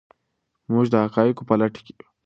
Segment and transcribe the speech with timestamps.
[0.71, 2.07] موږ د حقایقو په لټه کې یو.